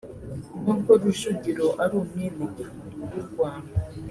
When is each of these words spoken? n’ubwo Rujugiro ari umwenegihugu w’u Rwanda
n’ubwo 0.63 0.91
Rujugiro 1.01 1.67
ari 1.83 1.93
umwenegihugu 2.01 2.87
w’u 3.11 3.23
Rwanda 3.29 3.73